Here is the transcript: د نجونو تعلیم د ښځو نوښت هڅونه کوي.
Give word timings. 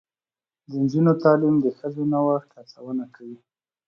د 0.69 0.71
نجونو 0.81 1.11
تعلیم 1.23 1.55
د 1.61 1.65
ښځو 1.77 2.03
نوښت 2.11 2.49
هڅونه 2.75 3.05
کوي. 3.15 3.37